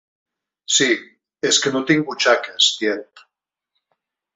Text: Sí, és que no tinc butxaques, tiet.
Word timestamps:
Sí, 0.77 0.87
és 1.51 1.61
que 1.67 1.75
no 1.77 1.85
tinc 1.93 2.09
butxaques, 2.11 2.75
tiet. 2.81 3.27